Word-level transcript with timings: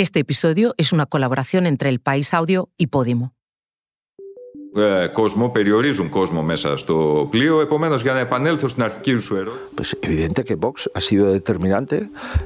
Este 0.00 0.20
episodio 0.20 0.74
es 0.78 0.94
una 0.94 1.04
colaboración 1.04 1.66
entre 1.66 1.90
El 1.90 2.00
País 2.00 2.32
Audio 2.32 2.70
y 2.78 2.86
Podimo 2.86 3.34
κόσμο, 5.11 5.49
περιορίζουν 5.49 6.09
κόσμο 6.09 6.41
μέσα 6.41 6.77
στο 6.77 7.27
πλοίο. 7.31 7.61
Επομένω, 7.61 7.95
για 7.95 8.13
να 8.13 8.19
επανέλθω 8.19 8.67
στην 8.67 8.83
αρχική 8.83 9.17
σου 9.17 9.35
ερώτηση. 9.35 9.63
Pues 9.75 10.07
evidente 10.07 10.43
que 10.43 10.55
Vox 10.55 10.77
ha 10.97 11.01
sido 11.01 11.25
determinante 11.39 11.95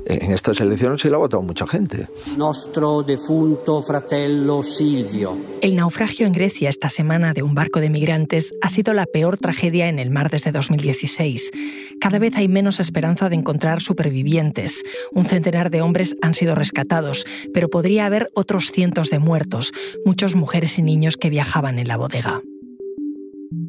en 0.06 0.32
estas 0.38 0.60
elecciones 0.66 1.00
y 1.06 1.10
lo 1.10 1.16
ha 1.18 1.20
votado 1.20 1.42
mucha 1.52 1.66
gente. 1.68 1.98
Nuestro 2.38 2.88
defunto 3.14 3.82
fratello 3.82 4.56
Silvio. 4.64 5.30
El 5.62 5.76
naufragio 5.76 6.26
en 6.28 6.34
Grecia 6.40 6.70
esta 6.70 6.90
semana 6.90 7.34
de 7.34 7.42
un 7.44 7.54
barco 7.62 7.80
de 7.80 7.90
migrantes 7.90 8.54
ha 8.66 8.70
sido 8.70 8.94
la 8.94 9.06
peor 9.06 9.38
tragedia 9.38 9.86
en 9.88 9.98
el 10.00 10.10
mar 10.18 10.28
desde 10.30 10.52
2016. 10.52 11.52
Cada 12.00 12.18
vez 12.20 12.34
hay 12.36 12.48
menos 12.48 12.80
esperanza 12.80 13.30
de 13.30 13.36
encontrar 13.36 13.82
supervivientes. 13.82 14.84
Un 15.12 15.26
centenar 15.26 15.70
de 15.70 15.82
hombres 15.82 16.16
han 16.22 16.34
sido 16.34 16.54
rescatados, 16.56 17.26
pero 17.54 17.70
podría 17.70 18.06
haber 18.06 18.30
otros 18.34 18.72
cientos 18.72 19.10
de 19.10 19.20
muertos, 19.20 19.72
muchos 20.06 20.36
mujeres 20.36 20.78
y 20.80 20.82
niños 20.82 21.18
que 21.18 21.30
viajaban 21.30 21.78
en 21.80 21.88
la 21.88 21.98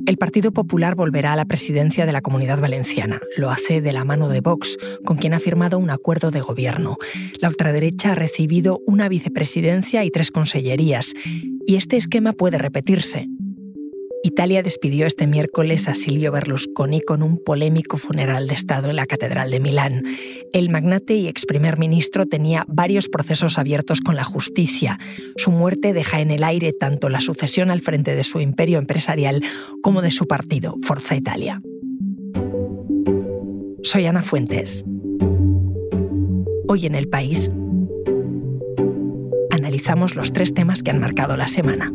El 0.05 0.17
Partido 0.17 0.51
Popular 0.51 0.93
volverá 0.95 1.33
a 1.33 1.35
la 1.35 1.45
presidencia 1.45 2.05
de 2.05 2.11
la 2.11 2.21
Comunidad 2.21 2.59
Valenciana. 2.59 3.19
Lo 3.37 3.49
hace 3.49 3.81
de 3.81 3.91
la 3.91 4.05
mano 4.05 4.29
de 4.29 4.41
Vox, 4.41 4.77
con 5.03 5.17
quien 5.17 5.33
ha 5.33 5.39
firmado 5.39 5.79
un 5.79 5.89
acuerdo 5.89 6.29
de 6.29 6.41
gobierno. 6.41 6.97
La 7.39 7.47
ultraderecha 7.47 8.11
ha 8.11 8.15
recibido 8.15 8.81
una 8.85 9.09
vicepresidencia 9.09 10.03
y 10.03 10.11
tres 10.11 10.29
consellerías. 10.29 11.13
Y 11.65 11.75
este 11.75 11.97
esquema 11.97 12.33
puede 12.33 12.59
repetirse. 12.59 13.27
Italia 14.25 14.63
despidió 14.63 15.05
este 15.05 15.27
miércoles 15.27 15.87
a 15.87 15.93
Silvio 15.93 16.31
Berlusconi 16.31 16.99
con 16.99 17.21
un 17.21 17.37
polémico 17.37 17.95
funeral 17.97 18.47
de 18.47 18.55
Estado 18.55 18.89
en 18.89 18.95
la 18.95 19.05
Catedral 19.05 19.51
de 19.51 19.59
Milán. 19.59 20.01
El 20.51 20.71
magnate 20.71 21.13
y 21.13 21.27
ex 21.27 21.45
primer 21.45 21.77
ministro 21.77 22.25
tenía 22.25 22.65
varios 22.67 23.07
procesos 23.07 23.59
abiertos 23.59 24.01
con 24.01 24.15
la 24.15 24.23
justicia. 24.23 24.97
Su 25.37 25.51
muerte 25.51 25.93
deja 25.93 26.21
en 26.21 26.31
el 26.31 26.43
aire 26.43 26.73
tanto 26.73 27.09
la 27.09 27.21
sucesión 27.21 27.69
al 27.69 27.81
frente 27.81 28.15
de 28.15 28.23
su 28.23 28.39
imperio 28.39 28.79
empresarial 28.79 29.43
como 29.83 30.01
de 30.01 30.09
su 30.09 30.25
partido, 30.25 30.75
Forza 30.81 31.15
Italia. 31.15 31.61
Soy 33.83 34.07
Ana 34.07 34.23
Fuentes. 34.23 34.83
Hoy 36.67 36.87
en 36.87 36.95
el 36.95 37.09
país 37.09 37.51
analizamos 39.51 40.15
los 40.15 40.33
tres 40.33 40.51
temas 40.55 40.81
que 40.81 40.89
han 40.89 40.99
marcado 40.99 41.37
la 41.37 41.47
semana. 41.47 41.93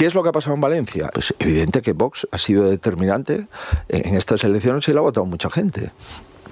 ¿Qué 0.00 0.06
es 0.06 0.14
lo 0.14 0.22
que 0.22 0.30
ha 0.30 0.32
pasado 0.32 0.54
en 0.54 0.62
Valencia? 0.62 1.10
Pues 1.12 1.34
evidente 1.38 1.82
que 1.82 1.92
Vox 1.92 2.26
ha 2.30 2.38
sido 2.38 2.70
determinante 2.70 3.48
en 3.90 4.14
estas 4.14 4.42
elecciones 4.44 4.88
y 4.88 4.94
lo 4.94 5.00
ha 5.00 5.02
votado 5.02 5.26
mucha 5.26 5.50
gente 5.50 5.92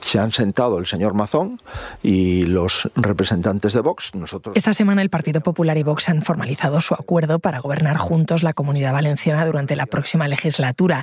se 0.00 0.18
han 0.18 0.30
sentado 0.32 0.78
el 0.78 0.86
señor 0.86 1.14
Mazón 1.14 1.60
y 2.02 2.44
los 2.44 2.88
representantes 2.94 3.72
de 3.72 3.80
Vox. 3.80 4.14
Nosotros... 4.14 4.54
Esta 4.56 4.72
semana 4.72 5.02
el 5.02 5.10
Partido 5.10 5.40
Popular 5.40 5.76
y 5.76 5.82
Vox 5.82 6.08
han 6.08 6.22
formalizado 6.22 6.80
su 6.80 6.94
acuerdo 6.94 7.40
para 7.40 7.58
gobernar 7.58 7.96
juntos 7.96 8.44
la 8.44 8.52
comunidad 8.52 8.92
valenciana 8.92 9.44
durante 9.44 9.74
la 9.74 9.86
próxima 9.86 10.28
legislatura. 10.28 11.02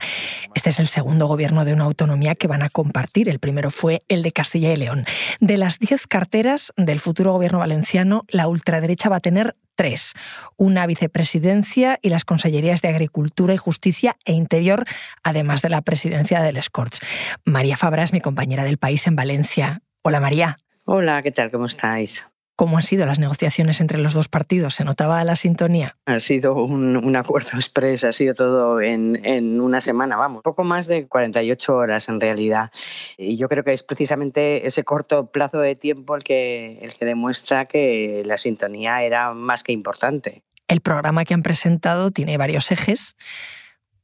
Este 0.53 0.69
es 0.69 0.79
el 0.79 0.87
segundo 0.87 1.27
gobierno 1.27 1.65
de 1.65 1.73
una 1.73 1.83
autonomía 1.83 2.35
que 2.35 2.47
van 2.47 2.63
a 2.63 2.69
compartir. 2.69 3.27
El 3.27 3.39
primero 3.39 3.69
fue 3.69 4.01
el 4.07 4.23
de 4.23 4.31
Castilla 4.31 4.71
y 4.71 4.77
León. 4.77 5.05
De 5.41 5.57
las 5.57 5.77
diez 5.77 6.07
carteras 6.07 6.71
del 6.77 7.01
futuro 7.01 7.33
gobierno 7.33 7.59
valenciano, 7.59 8.23
la 8.29 8.47
ultraderecha 8.47 9.09
va 9.09 9.17
a 9.17 9.21
tener 9.21 9.55
tres, 9.75 10.13
una 10.57 10.85
vicepresidencia 10.87 11.99
y 12.01 12.09
las 12.09 12.25
consellerías 12.25 12.81
de 12.81 12.89
Agricultura 12.89 13.53
y 13.53 13.57
Justicia 13.57 14.17
e 14.25 14.33
Interior, 14.33 14.85
además 15.23 15.61
de 15.61 15.69
la 15.69 15.81
presidencia 15.81 16.41
del 16.41 16.57
Escorts. 16.57 16.99
María 17.43 17.77
Fabra 17.77 18.03
es 18.03 18.13
mi 18.13 18.21
compañera 18.21 18.63
del 18.63 18.77
país 18.77 19.05
en 19.07 19.15
Valencia. 19.15 19.81
Hola 20.01 20.19
María. 20.19 20.57
Hola, 20.85 21.21
¿qué 21.23 21.31
tal? 21.31 21.51
¿Cómo 21.51 21.65
estáis? 21.65 22.25
¿Cómo 22.55 22.77
han 22.77 22.83
sido 22.83 23.05
las 23.05 23.19
negociaciones 23.19 23.81
entre 23.81 23.97
los 23.97 24.13
dos 24.13 24.29
partidos? 24.29 24.75
¿Se 24.75 24.85
notaba 24.85 25.21
la 25.25 25.35
sintonía? 25.35 25.97
Ha 26.05 26.19
sido 26.19 26.55
un, 26.55 27.15
acuerdo 27.17 27.49
express, 27.55 28.05
ha 28.05 28.13
sido 28.13 28.33
todo 28.33 28.79
en, 28.79 29.59
una 29.59 29.81
semana, 29.81 30.15
vamos, 30.15 30.41
poco 30.41 30.63
más 30.63 30.87
de 30.87 31.05
48 31.07 31.75
horas 31.75 32.07
en 32.07 32.21
realidad. 32.21 32.71
Y 33.17 33.35
yo 33.35 33.49
creo 33.49 33.65
que 33.65 33.73
es 33.73 33.83
precisamente 33.83 34.67
ese 34.67 34.85
corto 34.85 35.31
plazo 35.31 35.59
de 35.59 35.75
tiempo 35.75 36.15
el 36.15 36.23
que, 36.23 36.79
el 36.81 36.93
que 36.93 37.03
demuestra 37.03 37.65
que 37.65 38.23
la 38.25 38.37
sintonía 38.37 39.03
era 39.03 39.33
más 39.33 39.61
que 39.63 39.73
importante. 39.73 40.43
El 40.69 40.79
programa 40.79 41.25
que 41.25 41.33
han 41.33 41.43
presentado 41.43 42.09
tiene 42.11 42.37
varios 42.37 42.71
ejes. 42.71 43.17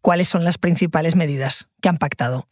¿Cuáles 0.02 0.28
son 0.28 0.44
las 0.44 0.58
principales 0.58 1.16
medidas 1.16 1.71
que 1.82 1.90
han 1.90 1.98
pactado? 1.98 2.48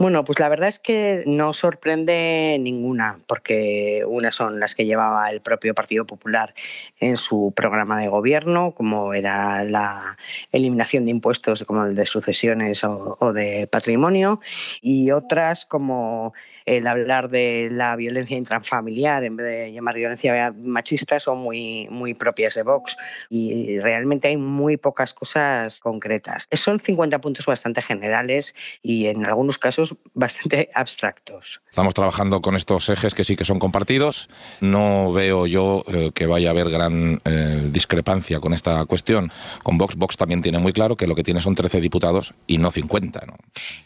Bueno, 0.00 0.24
pues 0.24 0.38
la 0.38 0.48
verdad 0.48 0.68
es 0.68 0.78
que 0.78 1.24
no 1.26 1.52
sorprende 1.52 2.56
ninguna, 2.58 3.20
porque 3.26 4.02
unas 4.06 4.34
son 4.34 4.58
las 4.58 4.74
que 4.74 4.86
llevaba 4.86 5.30
el 5.30 5.42
propio 5.42 5.74
Partido 5.74 6.06
Popular 6.06 6.54
en 7.00 7.18
su 7.18 7.52
programa 7.54 7.98
de 7.98 8.08
gobierno, 8.08 8.72
como 8.72 9.12
era 9.12 9.62
la 9.64 10.16
eliminación 10.52 11.04
de 11.04 11.10
impuestos 11.10 11.64
como 11.64 11.84
el 11.84 11.94
de 11.94 12.06
sucesiones 12.06 12.82
o, 12.82 13.18
o 13.20 13.32
de 13.34 13.66
patrimonio, 13.66 14.40
y 14.80 15.10
otras 15.10 15.66
como 15.66 16.32
el 16.64 16.86
hablar 16.86 17.30
de 17.30 17.68
la 17.70 17.96
violencia 17.96 18.36
intrafamiliar 18.36 19.24
en 19.24 19.36
vez 19.36 19.46
de 19.46 19.72
llamar 19.72 19.96
violencia 19.96 20.54
machista 20.56 21.18
son 21.18 21.38
muy, 21.38 21.88
muy 21.90 22.14
propias 22.14 22.54
de 22.54 22.62
Vox 22.62 22.96
y 23.28 23.78
realmente 23.80 24.28
hay 24.28 24.36
muy 24.36 24.76
pocas 24.76 25.12
cosas 25.12 25.80
concretas. 25.80 26.48
Son 26.52 26.78
50 26.78 27.20
puntos 27.20 27.46
bastante 27.46 27.82
generales 27.82 28.39
y 28.82 29.06
en 29.06 29.26
algunos 29.26 29.58
casos 29.58 29.96
bastante 30.14 30.70
abstractos. 30.74 31.60
Estamos 31.68 31.94
trabajando 31.94 32.40
con 32.40 32.56
estos 32.56 32.88
ejes 32.88 33.14
que 33.14 33.24
sí 33.24 33.36
que 33.36 33.44
son 33.44 33.58
compartidos. 33.58 34.28
No 34.60 35.12
veo 35.12 35.46
yo 35.46 35.84
eh, 35.88 36.10
que 36.14 36.26
vaya 36.26 36.48
a 36.48 36.50
haber 36.52 36.70
gran 36.70 37.20
eh, 37.24 37.68
discrepancia 37.70 38.40
con 38.40 38.52
esta 38.52 38.84
cuestión. 38.86 39.30
Con 39.62 39.78
Vox, 39.78 39.96
Vox 39.96 40.16
también 40.16 40.42
tiene 40.42 40.58
muy 40.58 40.72
claro 40.72 40.96
que 40.96 41.06
lo 41.06 41.14
que 41.14 41.22
tiene 41.22 41.40
son 41.40 41.54
13 41.54 41.80
diputados 41.80 42.34
y 42.46 42.58
no 42.58 42.70
50. 42.70 43.20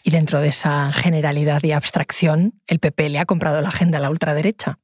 Y 0.02 0.10
dentro 0.10 0.40
de 0.40 0.48
esa 0.48 0.92
generalidad 0.92 1.62
y 1.62 1.72
abstracción, 1.72 2.54
el 2.66 2.78
PP 2.78 3.08
le 3.08 3.18
ha 3.18 3.26
comprado 3.26 3.60
la 3.62 3.68
agenda 3.68 3.98
a 3.98 4.00
la 4.00 4.10
ultraderecha 4.10 4.78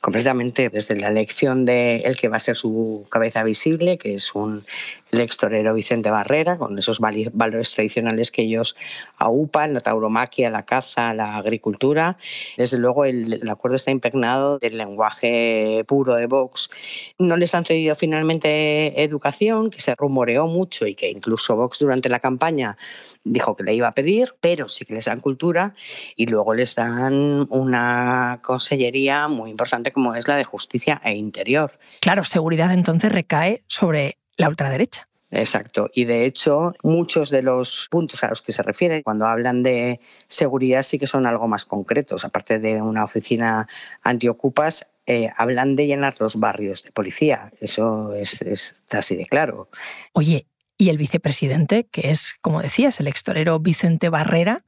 completamente 0.00 0.68
desde 0.68 0.94
la 0.94 1.08
elección 1.08 1.64
de 1.64 1.96
el 1.98 2.16
que 2.16 2.28
va 2.28 2.36
a 2.36 2.40
ser 2.40 2.56
su 2.56 3.08
cabeza 3.10 3.42
visible, 3.42 3.98
que 3.98 4.14
es 4.14 4.34
un 4.34 4.64
el 5.12 5.20
ex 5.20 5.36
torero 5.36 5.74
Vicente 5.74 6.10
Barrera, 6.10 6.58
con 6.58 6.78
esos 6.78 6.98
valores 7.00 7.72
tradicionales 7.72 8.30
que 8.30 8.42
ellos 8.42 8.76
aupan, 9.16 9.74
la 9.74 9.80
tauromaquia, 9.80 10.50
la 10.50 10.64
caza, 10.64 11.14
la 11.14 11.36
agricultura. 11.36 12.16
Desde 12.56 12.78
luego 12.78 13.04
el, 13.04 13.48
acuerdo 13.48 13.76
está 13.76 13.90
impregnado 13.90 14.58
del 14.58 14.78
lenguaje 14.78 15.84
puro 15.86 16.14
de 16.14 16.26
Vox. 16.26 16.70
No 17.18 17.36
les 17.36 17.54
han 17.54 17.64
cedido 17.64 17.94
finalmente 17.94 19.02
educación, 19.02 19.70
que 19.70 19.80
se 19.80 19.94
rumoreó 19.94 20.46
mucho 20.46 20.86
y 20.86 20.94
que 20.94 21.10
incluso 21.10 21.56
Vox 21.56 21.78
durante 21.78 22.08
la 22.08 22.18
campaña 22.18 22.76
dijo 23.24 23.56
que 23.56 23.64
le 23.64 23.74
iba 23.74 23.88
a 23.88 23.92
pedir, 23.92 24.34
pero 24.40 24.68
sí 24.68 24.84
que 24.84 24.94
les 24.94 25.04
dan 25.04 25.20
cultura 25.20 25.74
y 26.16 26.26
luego 26.26 26.54
les 26.54 26.74
dan 26.74 27.46
una 27.50 28.40
consellería 28.42 29.28
muy 29.28 29.50
importante 29.50 29.92
como 29.92 30.14
es 30.14 30.26
la 30.26 30.36
de 30.36 30.44
justicia 30.44 31.00
e 31.04 31.14
interior. 31.14 31.78
Claro, 32.00 32.24
seguridad 32.24 32.72
entonces 32.72 33.12
recae 33.12 33.62
sobre 33.68 34.18
la 34.36 34.48
ultraderecha. 34.48 35.08
Exacto. 35.32 35.90
Y 35.92 36.04
de 36.04 36.24
hecho, 36.24 36.74
muchos 36.82 37.30
de 37.30 37.42
los 37.42 37.88
puntos 37.90 38.22
a 38.22 38.28
los 38.28 38.42
que 38.42 38.52
se 38.52 38.62
refieren 38.62 39.02
cuando 39.02 39.26
hablan 39.26 39.62
de 39.62 40.00
seguridad 40.28 40.82
sí 40.82 40.98
que 40.98 41.06
son 41.06 41.26
algo 41.26 41.48
más 41.48 41.64
concretos. 41.64 42.24
Aparte 42.24 42.58
de 42.58 42.80
una 42.80 43.04
oficina 43.04 43.66
antiocupas, 44.02 44.90
eh, 45.06 45.30
hablan 45.36 45.74
de 45.74 45.86
llenar 45.86 46.14
los 46.20 46.36
barrios 46.36 46.84
de 46.84 46.92
policía. 46.92 47.52
Eso 47.60 48.14
es, 48.14 48.40
está 48.42 48.98
así 48.98 49.16
de 49.16 49.26
claro. 49.26 49.68
Oye, 50.12 50.46
y 50.78 50.90
el 50.90 50.98
vicepresidente, 50.98 51.86
que 51.86 52.10
es, 52.10 52.34
como 52.40 52.62
decías, 52.62 53.00
el 53.00 53.08
extorero 53.08 53.58
Vicente 53.58 54.10
Barrera, 54.10 54.64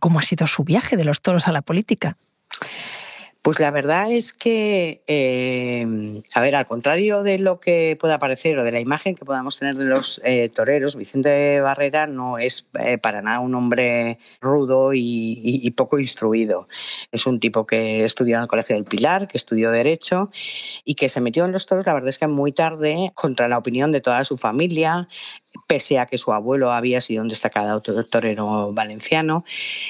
¿cómo 0.00 0.20
ha 0.20 0.22
sido 0.22 0.46
su 0.46 0.62
viaje 0.64 0.96
de 0.96 1.04
los 1.04 1.20
toros 1.20 1.48
a 1.48 1.52
la 1.52 1.62
política? 1.62 2.16
Pues 3.42 3.58
la 3.58 3.70
verdad 3.70 4.12
es 4.12 4.34
que, 4.34 5.00
eh, 5.06 6.22
a 6.34 6.40
ver, 6.42 6.54
al 6.54 6.66
contrario 6.66 7.22
de 7.22 7.38
lo 7.38 7.58
que 7.58 7.96
pueda 7.98 8.18
parecer 8.18 8.58
o 8.58 8.64
de 8.64 8.70
la 8.70 8.80
imagen 8.80 9.14
que 9.14 9.24
podamos 9.24 9.58
tener 9.58 9.76
de 9.76 9.86
los 9.86 10.20
eh, 10.24 10.50
toreros, 10.50 10.94
Vicente 10.94 11.58
Barrera 11.62 12.06
no 12.06 12.36
es 12.36 12.68
eh, 12.78 12.98
para 12.98 13.22
nada 13.22 13.40
un 13.40 13.54
hombre 13.54 14.18
rudo 14.42 14.90
y, 14.92 15.70
poco 15.74 15.98
instruido. 15.98 16.68
Es 17.12 17.26
un 17.26 17.40
tipo 17.40 17.64
que 17.64 18.04
estudió 18.04 18.36
en 18.36 18.42
el 18.42 18.48
Colegio 18.48 18.76
del 18.76 18.84
Pilar, 18.84 19.26
que 19.26 19.38
estudió 19.38 19.70
Derecho 19.70 20.30
y 20.84 20.94
que 20.94 21.08
se 21.08 21.22
metió 21.22 21.46
en 21.46 21.52
los 21.52 21.64
toros, 21.64 21.86
la 21.86 21.94
verdad 21.94 22.10
es 22.10 22.18
que 22.18 22.26
muy 22.26 22.52
tarde, 22.52 23.10
contra 23.14 23.48
la 23.48 23.56
opinión 23.56 23.90
de 23.90 24.02
toda 24.02 24.22
su 24.24 24.36
familia, 24.36 25.08
pese 25.66 25.98
a 25.98 26.06
que 26.06 26.18
su 26.18 26.32
abuelo 26.32 26.72
había 26.72 27.00
sido 27.00 27.22
un 27.22 27.28
destacado 27.28 27.80
torero 27.80 28.72
valenciano. 28.72 29.44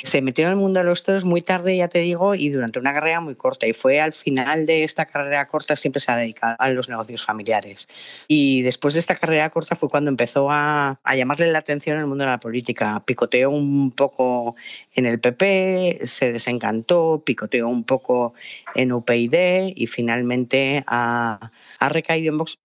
Se 0.05 0.23
metió 0.23 0.44
en 0.44 0.52
el 0.52 0.56
mundo 0.56 0.81
de 0.81 0.87
los 0.87 1.02
toros 1.02 1.25
muy 1.25 1.43
tarde, 1.43 1.76
ya 1.76 1.88
te 1.88 1.99
digo, 1.99 2.35
y 2.35 2.50
durante 2.50 2.79
una 2.79 2.94
carrera 2.94 3.20
muy 3.20 3.35
corta 3.40 3.66
y 3.66 3.72
fue 3.72 4.00
al 4.00 4.12
final 4.12 4.66
de 4.66 4.84
esta 4.84 5.06
carrera 5.06 5.46
corta 5.46 5.75
siempre 5.75 6.00
se 6.00 6.12
ha 6.12 6.16
dedicado 6.16 6.56
a 6.58 6.69
los 6.70 6.88
negocios 6.88 7.25
familiares. 7.25 7.88
Y 8.28 8.60
después 8.60 8.94
de 8.94 9.00
esta 9.00 9.16
carrera 9.16 9.48
corta 9.48 9.75
fue 9.75 9.88
cuando 9.88 10.10
empezó 10.10 10.50
a, 10.50 11.00
a 11.02 11.16
llamarle 11.16 11.50
la 11.50 11.60
atención 11.60 11.98
el 11.98 12.06
mundo 12.06 12.25
de 12.25 12.31
la 12.31 12.38
política. 12.38 13.02
Picoteó 13.06 13.50
un 13.50 13.92
poco 13.92 14.54
en 14.94 15.06
el 15.06 15.19
PP, 15.19 16.00
se 16.04 16.32
desencantó, 16.32 17.22
picoteó 17.25 17.69
un 17.69 17.84
poco 17.84 18.34
en 18.75 18.92
UPyD 18.92 19.72
y 19.75 19.87
finalmente 19.87 20.84
ha, 20.87 21.50
ha 21.78 21.88
recaído 21.88 22.32
en 22.32 22.38
Vox. 22.38 22.58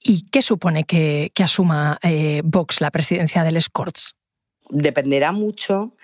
¿Y 0.00 0.26
qué 0.30 0.42
supone 0.42 0.84
que, 0.84 1.32
que 1.34 1.42
asuma 1.42 1.98
eh, 2.02 2.40
Vox 2.44 2.80
la 2.80 2.90
presidencia 2.90 3.42
del 3.42 3.60
Scorts? 3.60 4.14
Dependerá 4.70 5.32
mucho 5.32 5.96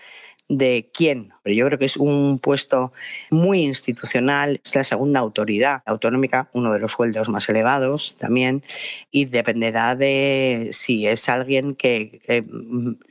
de 0.48 0.90
quién, 0.92 1.32
pero 1.42 1.56
yo 1.56 1.66
creo 1.66 1.78
que 1.78 1.86
es 1.86 1.96
un 1.96 2.38
puesto 2.38 2.92
muy 3.30 3.64
institucional, 3.64 4.60
es 4.62 4.74
la 4.74 4.84
segunda 4.84 5.20
autoridad 5.20 5.82
autonómica, 5.86 6.50
uno 6.52 6.72
de 6.72 6.80
los 6.80 6.92
sueldos 6.92 7.28
más 7.28 7.48
elevados 7.48 8.14
también, 8.18 8.62
y 9.10 9.24
dependerá 9.24 9.96
de 9.96 10.68
si 10.72 11.06
es 11.06 11.28
alguien 11.28 11.74
que 11.74 12.20
eh, 12.28 12.42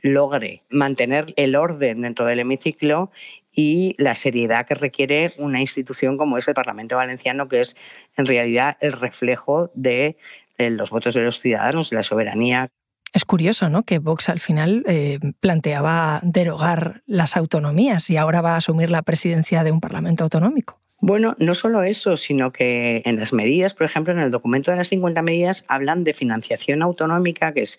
logre 0.02 0.62
mantener 0.70 1.32
el 1.36 1.56
orden 1.56 2.02
dentro 2.02 2.24
del 2.26 2.38
hemiciclo 2.38 3.10
y 3.54 3.94
la 3.98 4.14
seriedad 4.14 4.66
que 4.66 4.74
requiere 4.74 5.26
una 5.38 5.60
institución 5.60 6.16
como 6.16 6.38
es 6.38 6.48
el 6.48 6.54
Parlamento 6.54 6.96
Valenciano, 6.96 7.48
que 7.48 7.60
es 7.60 7.76
en 8.16 8.26
realidad 8.26 8.76
el 8.80 8.92
reflejo 8.92 9.70
de 9.74 10.16
los 10.58 10.90
votos 10.90 11.14
de 11.14 11.22
los 11.22 11.40
ciudadanos, 11.40 11.90
de 11.90 11.96
la 11.96 12.02
soberanía. 12.02 12.70
Es 13.14 13.24
curioso, 13.24 13.70
¿no? 13.70 13.84
Que 13.84 14.00
Vox 14.00 14.28
al 14.28 14.40
final 14.40 14.82
eh, 14.88 15.20
planteaba 15.38 16.20
derogar 16.24 17.02
las 17.06 17.36
autonomías 17.36 18.10
y 18.10 18.16
ahora 18.16 18.42
va 18.42 18.54
a 18.54 18.56
asumir 18.56 18.90
la 18.90 19.02
presidencia 19.02 19.62
de 19.62 19.70
un 19.70 19.80
Parlamento 19.80 20.24
autonómico. 20.24 20.80
Bueno, 21.00 21.36
no 21.38 21.54
solo 21.54 21.84
eso, 21.84 22.16
sino 22.16 22.50
que 22.50 23.02
en 23.04 23.16
las 23.16 23.32
medidas, 23.32 23.72
por 23.72 23.86
ejemplo, 23.86 24.12
en 24.12 24.18
el 24.18 24.32
documento 24.32 24.72
de 24.72 24.78
las 24.78 24.88
50 24.88 25.22
medidas 25.22 25.64
hablan 25.68 26.02
de 26.02 26.12
financiación 26.12 26.82
autonómica, 26.82 27.52
que 27.52 27.62
es 27.62 27.78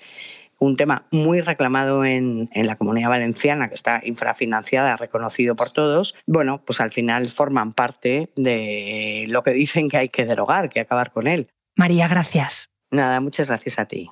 un 0.57 0.77
tema 0.77 1.05
muy 1.11 1.41
reclamado 1.41 2.05
en, 2.05 2.49
en, 2.53 2.65
la 2.65 2.77
comunidad 2.77 3.09
valenciana, 3.09 3.67
que 3.67 3.75
está 3.75 3.99
infrafinanciada, 4.05 4.95
reconocido 4.95 5.55
por 5.55 5.71
todos, 5.71 6.15
bueno, 6.27 6.61
pues 6.65 6.79
al 6.79 6.91
final 6.91 7.27
forman 7.27 7.73
parte 7.73 8.29
de 8.37 9.25
lo 9.27 9.43
que 9.43 9.51
dicen 9.51 9.89
que 9.89 9.97
hay 9.97 10.07
que 10.07 10.25
derogar, 10.25 10.69
que 10.69 10.79
acabar 10.79 11.11
con 11.11 11.27
él. 11.27 11.49
María, 11.75 12.07
gracias. 12.07 12.69
Nada, 12.89 13.19
muchas 13.19 13.49
gracias 13.49 13.79
a 13.79 13.85
ti. 13.85 14.09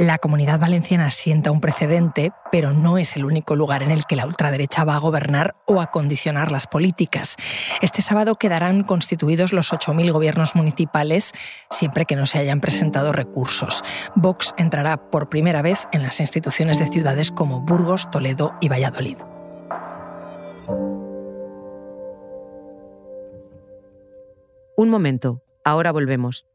La 0.00 0.16
comunidad 0.16 0.58
valenciana 0.58 1.10
sienta 1.10 1.50
un 1.50 1.60
precedente, 1.60 2.32
pero 2.50 2.72
no 2.72 2.96
es 2.96 3.16
el 3.16 3.26
único 3.26 3.54
lugar 3.54 3.82
en 3.82 3.90
el 3.90 4.06
que 4.06 4.16
la 4.16 4.24
ultraderecha 4.24 4.82
va 4.82 4.94
a 4.94 4.98
gobernar 4.98 5.56
o 5.66 5.82
a 5.82 5.90
condicionar 5.90 6.50
las 6.50 6.66
políticas. 6.66 7.36
Este 7.82 8.00
sábado 8.00 8.36
quedarán 8.36 8.82
constituidos 8.82 9.52
los 9.52 9.74
8.000 9.74 10.10
gobiernos 10.10 10.54
municipales, 10.54 11.32
siempre 11.68 12.06
que 12.06 12.16
no 12.16 12.24
se 12.24 12.38
hayan 12.38 12.62
presentado 12.62 13.12
recursos. 13.12 13.84
Vox 14.14 14.54
entrará 14.56 15.10
por 15.10 15.28
primera 15.28 15.60
vez 15.60 15.86
en 15.92 16.02
las 16.02 16.18
instituciones 16.20 16.78
de 16.78 16.88
ciudades 16.88 17.30
como 17.30 17.60
Burgos, 17.60 18.10
Toledo 18.10 18.54
y 18.62 18.70
Valladolid. 18.70 19.18
Un 24.78 24.88
momento, 24.88 25.42
ahora 25.62 25.92
volvemos. 25.92 26.48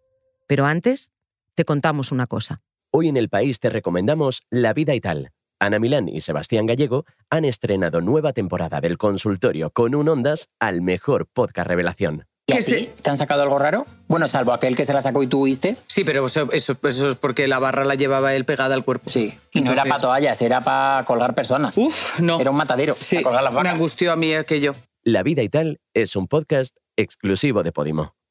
Pero 0.48 0.66
antes, 0.66 1.12
te 1.54 1.64
contamos 1.64 2.12
una 2.12 2.26
cosa. 2.26 2.64
Hoy 2.98 3.10
en 3.10 3.18
el 3.18 3.28
país 3.28 3.60
te 3.60 3.70
recomendamos 3.70 4.44
La 4.50 4.72
vida 4.72 4.96
y 4.96 5.02
tal. 5.02 5.34
Ana 5.60 5.80
Milán 5.80 6.08
y 6.08 6.22
Sebastián 6.22 6.66
Gallego 6.66 7.04
han 7.30 7.44
estrenado 7.44 8.00
nueva 8.00 8.32
temporada 8.32 8.80
del 8.80 8.98
consultorio 8.98 9.70
con 9.70 9.96
un 9.96 10.08
Ondas 10.08 10.48
al 10.62 10.82
mejor 10.82 11.28
podcast 11.28 11.68
revelación. 11.68 12.26
¿Y 12.48 12.54
a 12.54 12.60
ti? 12.60 12.90
¿Te 13.02 13.10
han 13.10 13.18
sacado 13.18 13.42
algo 13.42 13.58
raro? 13.58 13.86
Bueno, 14.08 14.30
salvo 14.30 14.54
aquel 14.54 14.78
que 14.78 14.86
se 14.86 14.94
la 14.94 15.02
sacó 15.02 15.22
y 15.24 15.28
tú 15.28 15.44
viste. 15.44 15.76
Sí, 15.88 16.06
pero 16.06 16.26
eso, 16.26 16.50
eso, 16.54 16.78
eso 16.84 17.10
es 17.10 17.18
porque 17.18 17.50
la 17.50 17.60
barra 17.60 17.84
la 17.84 17.96
llevaba 17.96 18.34
él 18.34 18.46
pegada 18.46 18.74
al 18.74 18.86
cuerpo. 18.86 19.10
Sí, 19.10 19.38
y 19.52 19.60
no 19.60 19.74
era 19.74 19.84
para 19.84 20.00
toallas, 20.00 20.42
era 20.42 20.64
para 20.64 21.04
colgar 21.04 21.36
personas. 21.36 21.78
Uf, 21.78 22.22
no. 22.22 22.40
Era 22.40 22.52
un 22.52 22.56
matadero, 22.56 22.96
Sí, 22.98 23.18
para 23.18 23.24
colgar 23.26 23.44
las 23.44 23.62
me 23.62 23.68
angustió 23.68 24.14
a 24.14 24.16
mí 24.16 24.34
aquello. 24.34 24.74
La 25.04 25.22
vida 25.22 25.44
y 25.44 25.50
tal 25.50 25.82
es 25.94 26.16
un 26.16 26.30
podcast 26.30 26.78
exclusivo 26.96 27.62
de 27.62 27.74
Podimo. 27.74 28.15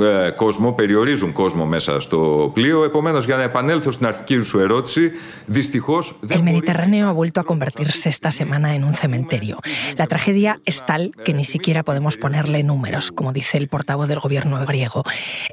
ε, 0.00 0.30
κόσμο, 0.30 0.72
περιορίζουν 0.72 1.32
κόσμο 1.32 1.64
μέσα 1.66 2.00
στο 2.00 2.50
πλοίο. 2.54 2.84
Επομένω, 2.84 3.18
για 3.18 3.36
να 3.36 3.42
επανέλθω 3.42 3.90
στην 3.90 4.06
αρχική 4.06 4.40
σου 4.40 4.58
ερώτηση, 4.58 5.10
δυστυχώ 5.46 5.98
δεν 6.20 6.38
El 6.38 6.42
μπορεί- 6.42 6.50
Mediterráneo 6.50 7.08
ha 7.08 7.12
vuelto 7.20 7.40
a 7.40 7.44
convertirse 7.44 8.08
esta 8.16 8.30
semana 8.30 8.74
en 8.76 8.82
un 8.84 8.92
cementerio. 9.02 9.56
La 10.00 10.06
tragedia 10.06 10.52
es 10.70 10.78
tal 10.90 11.02
que 11.24 11.32
ni 11.32 11.44
siquiera 11.44 11.82
podemos 11.82 12.14
ponerle 12.24 12.62
números, 12.62 13.04
como 13.10 13.32
dice 13.32 13.56
el 13.56 13.68
portavoz 13.68 14.06
del 14.08 14.18
gobierno 14.26 14.56
griego. 14.66 15.02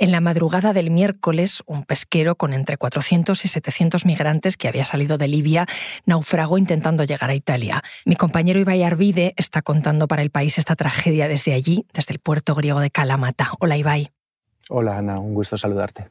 En 0.04 0.10
la 0.12 0.20
madrugada 0.28 0.74
del 0.74 0.90
miércoles, 0.92 1.64
un 1.66 1.82
pesquero 1.86 2.36
con 2.36 2.52
entre 2.60 2.76
400 2.76 3.46
y 3.46 3.48
700 3.48 4.06
migrantes 4.06 4.58
que 4.58 4.68
había 4.68 4.84
salido 4.84 5.18
de 5.18 5.28
Libia 5.30 5.66
naufragó 6.06 6.58
intentando 6.58 7.02
llegar 7.06 7.30
a 7.30 7.36
Italia. 7.44 7.82
Mi 8.06 8.16
compañero 8.24 8.60
Ibai 8.60 8.84
Arvide 8.84 9.34
está 9.38 9.62
contando 9.62 10.04
para 10.12 10.22
el 10.22 10.32
país 10.32 10.58
esta 10.58 10.76
tragedia 10.76 11.30
desde 11.30 11.54
allí, 11.54 11.86
desde 11.94 12.12
el 12.16 12.20
puerto 12.20 12.56
griego 12.56 12.82
de 12.82 12.90
Kalamata. 12.92 13.48
Hola 13.62 13.78
Ibai. 13.78 14.04
Hola 14.71 14.99
Ana, 14.99 15.19
un 15.19 15.33
gusto 15.33 15.57
saludarte. 15.57 16.11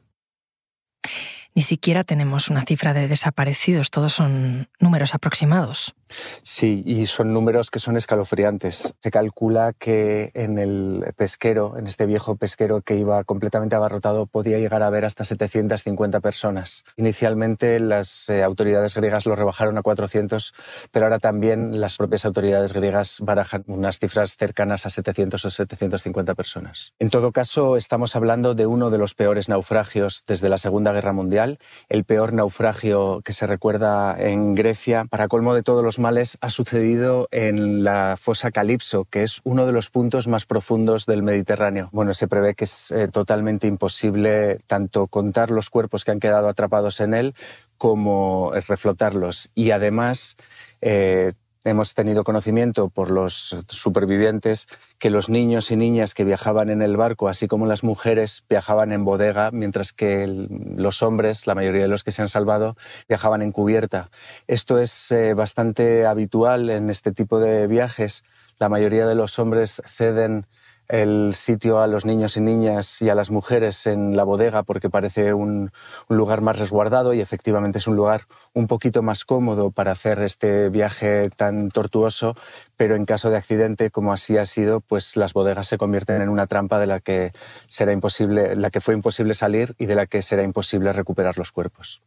Ni 1.57 1.63
siquiera 1.63 2.03
tenemos 2.03 2.51
una 2.51 2.65
cifra 2.65 2.93
de 2.93 3.07
desaparecidos, 3.07 3.89
todos 3.89 4.13
son 4.13 4.69
números 4.79 5.15
aproximados. 5.15 5.95
Sí, 6.41 6.83
y 6.85 7.05
son 7.07 7.33
números 7.33 7.71
que 7.71 7.79
son 7.79 7.97
escalofriantes. 7.97 8.95
Se 8.99 9.11
calcula 9.11 9.73
que 9.73 10.31
en 10.35 10.59
el 10.59 11.13
pesquero, 11.15 11.77
en 11.77 11.87
este 11.87 12.05
viejo 12.05 12.35
pesquero 12.35 12.81
que 12.81 12.95
iba 12.95 13.23
completamente 13.23 13.75
abarrotado, 13.75 14.27
podía 14.27 14.59
llegar 14.59 14.83
a 14.83 14.87
haber 14.87 15.03
hasta 15.03 15.23
750 15.23 16.19
personas. 16.19 16.85
Inicialmente 16.95 17.79
las 17.79 18.29
eh, 18.29 18.43
autoridades 18.43 18.93
griegas 18.95 19.25
lo 19.25 19.35
rebajaron 19.35 19.77
a 19.77 19.81
400, 19.81 20.53
pero 20.91 21.07
ahora 21.07 21.19
también 21.19 21.81
las 21.81 21.97
propias 21.97 22.25
autoridades 22.25 22.73
griegas 22.73 23.19
barajan 23.19 23.63
unas 23.67 23.99
cifras 23.99 24.37
cercanas 24.37 24.85
a 24.85 24.89
700 24.89 25.43
o 25.43 25.49
750 25.49 26.35
personas. 26.35 26.93
En 26.99 27.09
todo 27.09 27.31
caso, 27.31 27.77
estamos 27.77 28.15
hablando 28.15 28.53
de 28.53 28.65
uno 28.65 28.89
de 28.89 28.97
los 28.97 29.15
peores 29.15 29.49
naufragios 29.49 30.23
desde 30.27 30.49
la 30.49 30.57
Segunda 30.57 30.93
Guerra 30.93 31.13
Mundial, 31.13 31.46
el 31.89 32.03
peor 32.03 32.33
naufragio 32.33 33.21
que 33.23 33.33
se 33.33 33.47
recuerda 33.47 34.15
en 34.19 34.55
Grecia. 34.55 35.05
Para 35.05 35.27
colmo 35.27 35.53
de 35.53 35.63
todos 35.63 35.83
los 35.83 35.99
males, 35.99 36.37
ha 36.41 36.49
sucedido 36.49 37.27
en 37.31 37.83
la 37.83 38.15
fosa 38.17 38.51
Calipso, 38.51 39.05
que 39.05 39.23
es 39.23 39.41
uno 39.43 39.65
de 39.65 39.71
los 39.71 39.89
puntos 39.89 40.27
más 40.27 40.45
profundos 40.45 41.05
del 41.05 41.23
Mediterráneo. 41.23 41.89
Bueno, 41.91 42.13
se 42.13 42.27
prevé 42.27 42.55
que 42.55 42.65
es 42.65 42.91
eh, 42.91 43.07
totalmente 43.07 43.67
imposible 43.67 44.59
tanto 44.67 45.07
contar 45.07 45.51
los 45.51 45.69
cuerpos 45.69 46.03
que 46.03 46.11
han 46.11 46.19
quedado 46.19 46.49
atrapados 46.49 46.99
en 46.99 47.13
él 47.13 47.35
como 47.77 48.51
eh, 48.53 48.61
reflotarlos. 48.61 49.51
Y 49.55 49.71
además, 49.71 50.37
eh, 50.81 51.33
hemos 51.63 51.93
tenido 51.93 52.23
conocimiento 52.23 52.89
por 52.89 53.11
los 53.11 53.55
supervivientes 53.67 54.67
que 54.99 55.09
los 55.09 55.29
niños 55.29 55.71
y 55.71 55.75
niñas 55.75 56.13
que 56.13 56.23
viajaban 56.23 56.69
en 56.69 56.81
el 56.81 56.97
barco, 56.97 57.27
así 57.27 57.47
como 57.47 57.65
las 57.65 57.83
mujeres, 57.83 58.43
viajaban 58.49 58.91
en 58.91 59.05
bodega, 59.05 59.51
mientras 59.51 59.93
que 59.93 60.27
los 60.27 61.03
hombres, 61.03 61.47
la 61.47 61.55
mayoría 61.55 61.83
de 61.83 61.87
los 61.87 62.03
que 62.03 62.11
se 62.11 62.21
han 62.21 62.29
salvado, 62.29 62.75
viajaban 63.07 63.41
en 63.41 63.51
cubierta. 63.51 64.09
Esto 64.47 64.79
es 64.79 65.11
eh, 65.11 65.33
bastante 65.33 66.05
habitual 66.05 66.69
en 66.69 66.89
este 66.89 67.11
tipo 67.11 67.39
de 67.39 67.67
viajes. 67.67 68.23
La 68.59 68.69
mayoría 68.69 69.05
de 69.05 69.15
los 69.15 69.37
hombres 69.39 69.81
ceden 69.85 70.47
el 70.89 71.33
sitio 71.35 71.81
a 71.81 71.87
los 71.87 72.05
niños 72.05 72.37
y 72.37 72.41
niñas 72.41 73.01
y 73.01 73.09
a 73.09 73.15
las 73.15 73.29
mujeres 73.29 73.87
en 73.87 74.15
la 74.15 74.23
bodega 74.23 74.63
porque 74.63 74.89
parece 74.89 75.33
un, 75.33 75.71
lugar 76.07 76.41
más 76.41 76.57
resguardado 76.57 77.13
y 77.13 77.21
efectivamente 77.21 77.79
es 77.79 77.87
un 77.87 77.95
lugar 77.95 78.27
un 78.53 78.67
poquito 78.67 79.01
más 79.01 79.25
cómodo 79.25 79.71
para 79.71 79.91
hacer 79.91 80.21
este 80.21 80.69
viaje 80.69 81.29
tan 81.29 81.69
tortuoso, 81.69 82.35
pero 82.75 82.95
en 82.95 83.05
caso 83.05 83.29
de 83.29 83.37
accidente, 83.37 83.91
como 83.91 84.13
así 84.13 84.37
ha 84.37 84.45
sido, 84.45 84.81
pues 84.81 85.15
las 85.15 85.33
bodegas 85.33 85.67
se 85.67 85.77
convierten 85.77 86.21
en 86.21 86.29
una 86.29 86.47
trampa 86.47 86.79
de 86.79 86.87
la 86.87 86.99
que 86.99 87.31
será 87.67 87.91
imposible, 87.91 88.55
la 88.55 88.69
que 88.69 88.81
fue 88.81 88.93
imposible 88.93 89.33
salir 89.33 89.75
y 89.77 89.85
de 89.85 89.95
la 89.95 90.05
que 90.05 90.21
será 90.21 90.43
imposible 90.43 90.93
recuperar 90.93 91.37
los 91.37 91.51
cuerpos. 91.51 92.01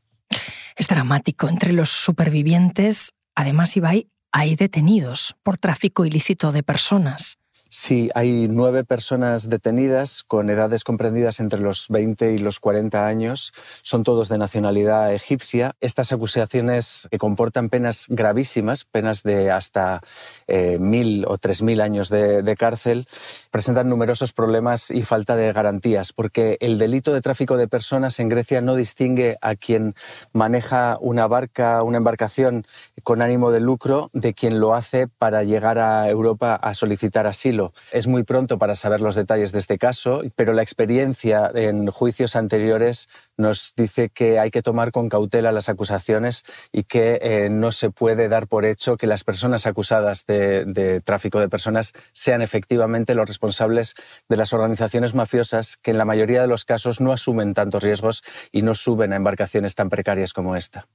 Es 0.76 0.88
dramático. 0.88 1.48
Entre 1.48 1.72
los 1.72 1.90
supervivientes, 1.90 3.10
además, 3.34 3.76
Ibai, 3.76 4.08
hay 4.32 4.56
detenidos 4.56 5.36
por 5.42 5.58
tráfico 5.58 6.04
ilícito 6.04 6.52
de 6.52 6.62
personas. 6.62 7.39
Sí, 7.72 8.10
hay 8.16 8.48
nueve 8.48 8.82
personas 8.82 9.48
detenidas 9.48 10.24
con 10.24 10.50
edades 10.50 10.82
comprendidas 10.82 11.38
entre 11.38 11.60
los 11.60 11.86
20 11.88 12.32
y 12.32 12.38
los 12.38 12.58
40 12.58 13.06
años. 13.06 13.52
Son 13.82 14.02
todos 14.02 14.28
de 14.28 14.38
nacionalidad 14.38 15.14
egipcia. 15.14 15.76
Estas 15.80 16.10
acusaciones 16.10 17.06
que 17.12 17.18
comportan 17.18 17.68
penas 17.68 18.06
gravísimas, 18.08 18.86
penas 18.86 19.22
de 19.22 19.52
hasta 19.52 20.00
eh, 20.48 20.78
mil 20.80 21.24
o 21.28 21.38
tres 21.38 21.62
mil 21.62 21.80
años 21.80 22.08
de, 22.08 22.42
de 22.42 22.56
cárcel, 22.56 23.06
presentan 23.52 23.88
numerosos 23.88 24.32
problemas 24.32 24.90
y 24.90 25.02
falta 25.02 25.36
de 25.36 25.52
garantías, 25.52 26.12
porque 26.12 26.56
el 26.58 26.76
delito 26.76 27.12
de 27.12 27.20
tráfico 27.20 27.56
de 27.56 27.68
personas 27.68 28.18
en 28.18 28.30
Grecia 28.30 28.60
no 28.62 28.74
distingue 28.74 29.38
a 29.42 29.54
quien 29.54 29.94
maneja 30.32 30.98
una 31.00 31.28
barca, 31.28 31.84
una 31.84 31.98
embarcación 31.98 32.66
con 33.04 33.22
ánimo 33.22 33.52
de 33.52 33.60
lucro, 33.60 34.10
de 34.12 34.34
quien 34.34 34.58
lo 34.58 34.74
hace 34.74 35.06
para 35.06 35.44
llegar 35.44 35.78
a 35.78 36.08
Europa 36.08 36.56
a 36.56 36.74
solicitar 36.74 37.28
asilo. 37.28 37.59
Es 37.92 38.06
muy 38.06 38.22
pronto 38.24 38.58
para 38.58 38.74
saber 38.74 39.00
los 39.00 39.14
detalles 39.14 39.52
de 39.52 39.58
este 39.58 39.78
caso, 39.78 40.22
pero 40.36 40.52
la 40.52 40.62
experiencia 40.62 41.50
en 41.54 41.86
juicios 41.88 42.36
anteriores 42.36 43.08
nos 43.36 43.74
dice 43.76 44.10
que 44.10 44.38
hay 44.38 44.50
que 44.50 44.62
tomar 44.62 44.92
con 44.92 45.08
cautela 45.08 45.52
las 45.52 45.68
acusaciones 45.68 46.44
y 46.72 46.84
que 46.84 47.18
eh, 47.22 47.48
no 47.50 47.72
se 47.72 47.90
puede 47.90 48.28
dar 48.28 48.46
por 48.46 48.64
hecho 48.64 48.96
que 48.96 49.06
las 49.06 49.24
personas 49.24 49.66
acusadas 49.66 50.26
de, 50.26 50.64
de 50.64 51.00
tráfico 51.00 51.40
de 51.40 51.48
personas 51.48 51.92
sean 52.12 52.42
efectivamente 52.42 53.14
los 53.14 53.26
responsables 53.26 53.94
de 54.28 54.36
las 54.36 54.52
organizaciones 54.52 55.14
mafiosas 55.14 55.76
que 55.76 55.90
en 55.90 55.98
la 55.98 56.04
mayoría 56.04 56.42
de 56.42 56.48
los 56.48 56.64
casos 56.64 57.00
no 57.00 57.12
asumen 57.12 57.54
tantos 57.54 57.82
riesgos 57.82 58.22
y 58.52 58.62
no 58.62 58.74
suben 58.74 59.12
a 59.12 59.16
embarcaciones 59.16 59.74
tan 59.74 59.90
precarias 59.90 60.32
como 60.32 60.56
esta. 60.56 60.86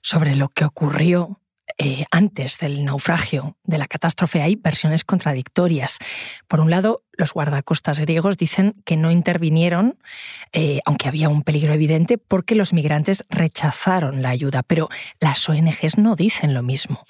Sobre 0.00 0.34
lo 0.34 0.48
que 0.48 0.64
ocurrió 0.64 1.40
eh, 1.78 2.04
antes 2.10 2.58
del 2.58 2.84
naufragio, 2.84 3.56
de 3.64 3.78
la 3.78 3.86
catástrofe, 3.86 4.42
hay 4.42 4.56
versiones 4.56 5.04
contradictorias. 5.04 5.98
Por 6.48 6.60
un 6.60 6.70
lado, 6.70 7.02
los 7.12 7.32
guardacostas 7.32 7.98
griegos 7.98 8.36
dicen 8.36 8.74
que 8.84 8.96
no 8.96 9.10
intervinieron, 9.10 9.98
eh, 10.52 10.80
aunque 10.84 11.08
había 11.08 11.28
un 11.28 11.42
peligro 11.42 11.72
evidente, 11.72 12.18
porque 12.18 12.54
los 12.54 12.72
migrantes 12.72 13.24
rechazaron 13.30 14.22
la 14.22 14.30
ayuda, 14.30 14.62
pero 14.62 14.88
las 15.20 15.48
ONGs 15.48 15.98
no 15.98 16.16
dicen 16.16 16.54
lo 16.54 16.62
mismo. 16.62 17.02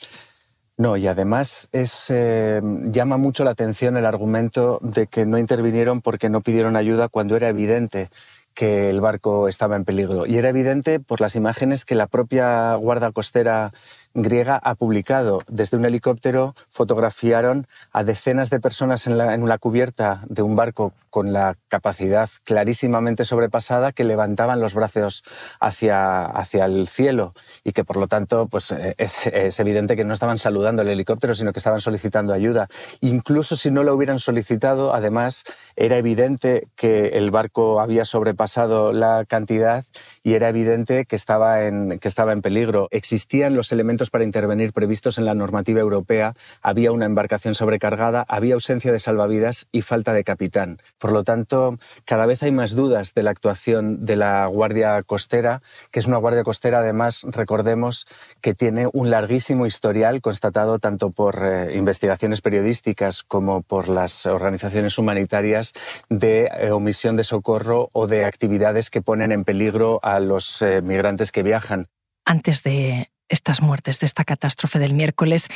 No, 0.78 0.96
y 0.96 1.06
además 1.06 1.68
eh, 1.72 2.60
llama 2.90 3.16
mucho 3.16 3.44
la 3.44 3.50
atención 3.50 3.96
el 3.96 4.06
argumento 4.06 4.78
de 4.82 5.06
que 5.06 5.26
no 5.26 5.38
intervinieron 5.38 6.00
porque 6.00 6.30
no 6.30 6.40
pidieron 6.40 6.76
ayuda 6.76 7.08
cuando 7.08 7.36
era 7.36 7.48
evidente 7.48 8.08
que 8.54 8.90
el 8.90 9.00
barco 9.00 9.48
estaba 9.48 9.76
en 9.76 9.84
peligro. 9.84 10.26
Y 10.26 10.36
era 10.38 10.48
evidente 10.48 11.00
por 11.00 11.20
las 11.20 11.36
imágenes 11.36 11.84
que 11.84 11.94
la 11.94 12.06
propia 12.06 12.74
Guardia 12.74 13.12
Costera 13.12 13.72
griega 14.14 14.56
ha 14.56 14.74
publicado. 14.74 15.42
Desde 15.48 15.76
un 15.76 15.84
helicóptero 15.84 16.54
fotografiaron 16.68 17.66
a 17.92 18.04
decenas 18.04 18.50
de 18.50 18.60
personas 18.60 19.06
en 19.06 19.18
la, 19.18 19.34
en 19.34 19.48
la 19.48 19.58
cubierta 19.58 20.22
de 20.28 20.42
un 20.42 20.56
barco 20.56 20.92
con 21.10 21.32
la 21.32 21.56
capacidad 21.68 22.30
clarísimamente 22.44 23.26
sobrepasada 23.26 23.92
que 23.92 24.04
levantaban 24.04 24.60
los 24.60 24.74
brazos 24.74 25.24
hacia, 25.60 26.24
hacia 26.24 26.64
el 26.64 26.88
cielo 26.88 27.34
y 27.64 27.72
que 27.72 27.84
por 27.84 27.98
lo 27.98 28.06
tanto 28.06 28.46
pues, 28.46 28.72
eh, 28.72 28.94
es, 28.96 29.26
es 29.26 29.60
evidente 29.60 29.94
que 29.94 30.04
no 30.04 30.14
estaban 30.14 30.38
saludando 30.38 30.80
el 30.80 30.88
helicóptero 30.88 31.34
sino 31.34 31.52
que 31.52 31.58
estaban 31.58 31.82
solicitando 31.82 32.32
ayuda. 32.32 32.68
Incluso 33.00 33.56
si 33.56 33.70
no 33.70 33.82
lo 33.82 33.94
hubieran 33.94 34.18
solicitado, 34.20 34.94
además 34.94 35.44
era 35.76 35.98
evidente 35.98 36.68
que 36.76 37.08
el 37.08 37.30
barco 37.30 37.80
había 37.80 38.04
sobrepasado 38.04 38.92
la 38.92 39.24
cantidad 39.26 39.84
y 40.22 40.34
era 40.34 40.48
evidente 40.48 41.04
que 41.04 41.16
estaba 41.16 41.64
en, 41.64 41.98
que 41.98 42.08
estaba 42.08 42.32
en 42.32 42.42
peligro. 42.42 42.88
Existían 42.90 43.54
los 43.54 43.72
elementos 43.72 44.01
para 44.10 44.24
intervenir 44.24 44.72
previstos 44.72 45.18
en 45.18 45.24
la 45.24 45.34
normativa 45.34 45.80
europea, 45.80 46.34
había 46.60 46.92
una 46.92 47.06
embarcación 47.06 47.54
sobrecargada, 47.54 48.24
había 48.28 48.54
ausencia 48.54 48.92
de 48.92 48.98
salvavidas 48.98 49.68
y 49.72 49.82
falta 49.82 50.12
de 50.12 50.24
capitán. 50.24 50.78
Por 50.98 51.12
lo 51.12 51.24
tanto, 51.24 51.78
cada 52.04 52.26
vez 52.26 52.42
hay 52.42 52.52
más 52.52 52.74
dudas 52.74 53.14
de 53.14 53.22
la 53.22 53.30
actuación 53.30 54.04
de 54.04 54.16
la 54.16 54.46
Guardia 54.46 55.02
Costera, 55.02 55.60
que 55.90 56.00
es 56.00 56.06
una 56.06 56.16
Guardia 56.16 56.44
Costera, 56.44 56.80
además, 56.80 57.24
recordemos, 57.28 58.06
que 58.40 58.54
tiene 58.54 58.88
un 58.92 59.10
larguísimo 59.10 59.66
historial 59.66 60.20
constatado 60.20 60.78
tanto 60.78 61.10
por 61.10 61.42
eh, 61.44 61.76
investigaciones 61.76 62.40
periodísticas 62.40 63.22
como 63.22 63.62
por 63.62 63.88
las 63.88 64.26
organizaciones 64.26 64.98
humanitarias 64.98 65.72
de 66.08 66.50
eh, 66.52 66.70
omisión 66.70 67.16
de 67.16 67.24
socorro 67.24 67.90
o 67.92 68.06
de 68.06 68.24
actividades 68.24 68.90
que 68.90 69.02
ponen 69.02 69.32
en 69.32 69.44
peligro 69.44 70.00
a 70.02 70.20
los 70.20 70.62
eh, 70.62 70.82
migrantes 70.82 71.32
que 71.32 71.42
viajan. 71.42 71.88
Antes 72.24 72.62
de 72.62 73.10
estas 73.32 73.62
muertes, 73.62 73.98
de 73.98 74.06
esta 74.06 74.24
catástrofe 74.24 74.78
del 74.78 74.94
miércoles, 74.94 75.48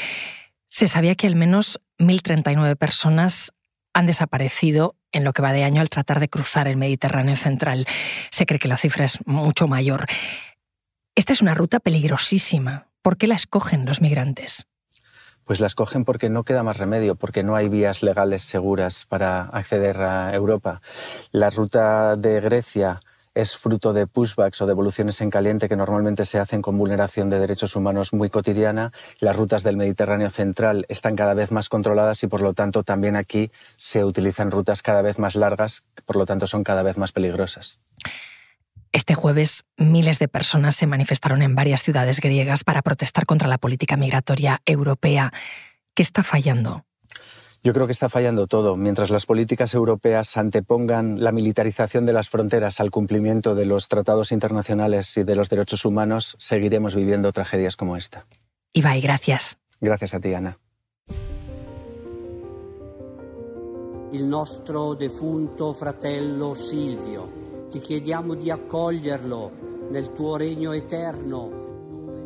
se 0.68 0.88
sabía 0.88 1.14
que 1.14 1.26
al 1.26 1.36
menos 1.36 1.80
1.039 1.98 2.76
personas 2.76 3.52
han 3.94 4.06
desaparecido 4.06 4.96
en 5.12 5.24
lo 5.24 5.32
que 5.32 5.42
va 5.42 5.52
de 5.52 5.64
año 5.64 5.80
al 5.80 5.88
tratar 5.88 6.20
de 6.20 6.28
cruzar 6.28 6.68
el 6.68 6.76
Mediterráneo 6.76 7.36
central. 7.36 7.86
Se 8.30 8.44
cree 8.44 8.58
que 8.58 8.68
la 8.68 8.76
cifra 8.76 9.04
es 9.04 9.18
mucho 9.26 9.68
mayor. 9.68 10.06
Esta 11.14 11.32
es 11.32 11.40
una 11.40 11.54
ruta 11.54 11.80
peligrosísima. 11.80 12.88
¿Por 13.00 13.16
qué 13.16 13.26
la 13.26 13.36
escogen 13.36 13.86
los 13.86 14.00
migrantes? 14.00 14.66
Pues 15.44 15.60
la 15.60 15.68
escogen 15.68 16.04
porque 16.04 16.28
no 16.28 16.42
queda 16.42 16.62
más 16.62 16.76
remedio, 16.76 17.14
porque 17.14 17.44
no 17.44 17.54
hay 17.54 17.68
vías 17.68 18.02
legales 18.02 18.42
seguras 18.42 19.06
para 19.06 19.42
acceder 19.42 20.02
a 20.02 20.34
Europa. 20.34 20.82
La 21.30 21.50
ruta 21.50 22.16
de 22.16 22.40
Grecia 22.40 23.00
es 23.36 23.54
fruto 23.58 23.92
de 23.92 24.06
pushbacks 24.06 24.62
o 24.62 24.66
devoluciones 24.66 25.20
en 25.20 25.28
caliente 25.28 25.68
que 25.68 25.76
normalmente 25.76 26.24
se 26.24 26.38
hacen 26.38 26.62
con 26.62 26.78
vulneración 26.78 27.28
de 27.28 27.38
derechos 27.38 27.76
humanos 27.76 28.14
muy 28.14 28.30
cotidiana. 28.30 28.92
Las 29.20 29.36
rutas 29.36 29.62
del 29.62 29.76
Mediterráneo 29.76 30.30
central 30.30 30.86
están 30.88 31.16
cada 31.16 31.34
vez 31.34 31.52
más 31.52 31.68
controladas 31.68 32.22
y 32.22 32.28
por 32.28 32.40
lo 32.40 32.54
tanto 32.54 32.82
también 32.82 33.14
aquí 33.14 33.50
se 33.76 34.04
utilizan 34.04 34.50
rutas 34.50 34.80
cada 34.80 35.02
vez 35.02 35.18
más 35.18 35.34
largas, 35.34 35.84
por 36.06 36.16
lo 36.16 36.24
tanto 36.24 36.46
son 36.46 36.64
cada 36.64 36.82
vez 36.82 36.96
más 36.96 37.12
peligrosas. 37.12 37.78
Este 38.90 39.14
jueves, 39.14 39.64
miles 39.76 40.18
de 40.18 40.28
personas 40.28 40.74
se 40.74 40.86
manifestaron 40.86 41.42
en 41.42 41.54
varias 41.54 41.82
ciudades 41.82 42.20
griegas 42.20 42.64
para 42.64 42.80
protestar 42.80 43.26
contra 43.26 43.48
la 43.48 43.58
política 43.58 43.98
migratoria 43.98 44.62
europea. 44.64 45.30
¿Qué 45.94 46.02
está 46.02 46.22
fallando? 46.22 46.86
Yo 47.66 47.72
creo 47.72 47.86
que 47.86 47.92
está 47.92 48.08
fallando 48.08 48.46
todo. 48.46 48.76
Mientras 48.76 49.10
las 49.10 49.26
políticas 49.26 49.74
europeas 49.74 50.36
antepongan 50.36 51.20
la 51.20 51.32
militarización 51.32 52.06
de 52.06 52.12
las 52.12 52.28
fronteras 52.28 52.78
al 52.78 52.92
cumplimiento 52.92 53.56
de 53.56 53.66
los 53.66 53.88
tratados 53.88 54.30
internacionales 54.30 55.16
y 55.16 55.24
de 55.24 55.34
los 55.34 55.48
derechos 55.48 55.84
humanos, 55.84 56.36
seguiremos 56.38 56.94
viviendo 56.94 57.32
tragedias 57.32 57.74
como 57.74 57.96
esta. 57.96 58.24
Ibai, 58.72 59.00
gracias. 59.00 59.58
Gracias 59.80 60.14
a 60.14 60.20
ti, 60.20 60.32
Ana. 60.32 60.56
Il 64.12 64.28
nostro 64.28 64.94
defunto 64.94 65.72
fratello 65.72 66.54
Silvio, 66.54 67.66
ti 67.68 67.80
chiediamo 67.80 68.36
di 68.36 68.48
accoglierlo 68.48 69.88
nel 69.90 70.12
tuo 70.12 70.36
regno 70.36 70.70
eterno 70.70 71.65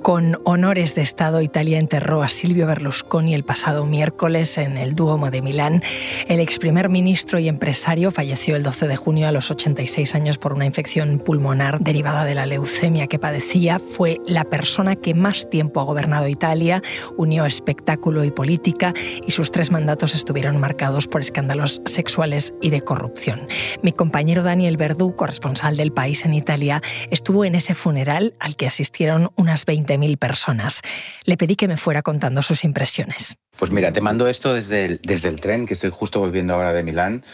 con 0.02 0.40
honores 0.45 0.95
de 0.95 1.02
Estado, 1.02 1.42
Italia 1.42 1.78
enterró 1.78 2.23
a 2.23 2.28
Silvio 2.28 2.66
Berlusconi 2.66 3.35
el 3.35 3.45
pasado 3.45 3.85
miércoles 3.85 4.57
en 4.59 4.76
el 4.76 4.95
Duomo 4.95 5.30
de 5.30 5.42
Milán. 5.42 5.83
El 6.28 6.40
ex 6.40 6.59
primer 6.59 6.88
ministro 6.88 7.38
y 7.38 7.49
empresario 7.49 8.11
falleció 8.11 8.57
el 8.57 8.62
12 8.62 8.88
de 8.88 8.97
junio 8.97 9.28
a 9.28 9.33
los 9.33 9.50
86 9.50 10.14
años 10.14 10.38
por 10.38 10.52
una 10.52 10.66
infección 10.66 11.19
pulmonar 11.19 11.80
derivada 11.80 12.25
de 12.25 12.35
la 12.35 12.47
leucemia 12.47 13.07
que 13.07 13.19
padecía. 13.19 13.78
Fue 13.78 14.19
la 14.26 14.45
persona 14.45 14.97
que 14.97 15.14
más 15.14 15.49
tiempo 15.50 15.80
ha 15.80 15.85
gobernado 15.85 16.28
Italia, 16.28 16.83
unió 17.16 17.45
espectáculo 17.45 18.25
y 18.25 18.30
política 18.30 18.95
y 19.26 19.30
sus 19.33 19.52
tres 19.52 19.71
mandatos 19.71 20.14
estuvieron 20.14 20.59
marcados 20.59 21.07
por 21.07 21.21
escándalos 21.21 21.83
sexuales 21.85 22.54
y 22.62 22.71
de 22.71 22.80
corrupción. 22.80 23.49
Mi 23.83 23.92
compañero 23.92 24.42
Daniel 24.42 24.76
Verdú, 24.76 25.14
corresponsal 25.14 25.76
del 25.76 25.92
país 25.92 26.25
en 26.25 26.35
Italia, 26.35 26.83
estuvo 27.11 27.45
en 27.45 27.54
ese 27.54 27.75
funeral 27.75 28.35
al 28.38 28.57
que 28.57 28.66
asistieron 28.66 29.30
unas 29.37 29.66
20 29.66 29.89
mil 29.99 30.18
personas. 30.18 30.82
Le 31.25 31.37
pedí 31.37 31.56
que 31.56 31.68
me 31.68 31.76
fuera 31.76 32.02
contando 32.02 32.42
sus 32.42 32.64
impresiones. 32.64 33.37
Pues 33.56 33.70
mira, 33.70 33.92
te 33.92 34.00
mando 34.00 34.26
esto 34.26 34.54
desde 34.54 34.85
el, 34.85 35.00
desde 35.02 35.28
el 35.28 35.40
tren, 35.40 35.66
que 35.66 35.75
estoy 35.75 35.90
justo 35.90 36.20
volviendo 36.20 36.54
ahora 36.54 36.73
de 36.73 36.82
Milán, 36.82 37.25